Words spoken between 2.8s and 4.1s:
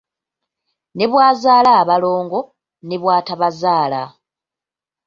ne bw'atabazaala.